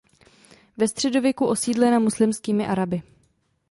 Ve 0.77 0.87
středověku 0.87 1.45
osídlena 1.45 1.99
muslimskými 1.99 2.67
Araby. 2.67 3.01